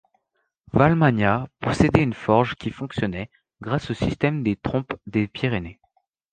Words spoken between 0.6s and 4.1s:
Vallmanya possédait une forge qui fonctionnait grâce au